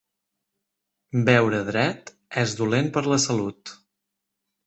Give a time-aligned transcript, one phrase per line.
[1.27, 2.09] Beure dret
[2.45, 3.77] és dolent per a la salut.